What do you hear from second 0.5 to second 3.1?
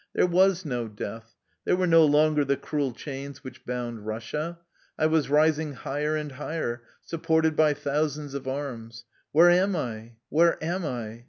no death, there were no longer the cruel